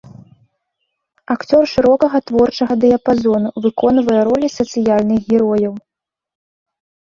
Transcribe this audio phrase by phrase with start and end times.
[1.33, 5.73] Акцёр шырокага творчага дыяпазону, выконвае ролі сацыяльных герояў.